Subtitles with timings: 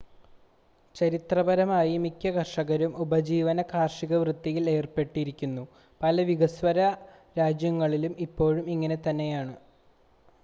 [0.95, 5.65] ചരിത്രപരമായി മിക്ക കർഷകരും ഉപജീവന കാർഷികവൃത്തിയിൽ ഏർപ്പെട്ടിരുന്നു
[6.01, 6.79] പല വികസ്വര
[7.35, 9.55] രാജ്യങ്ങളിലും ഇപ്പോഴും ഇങ്ങനെ തന്നെയാണ്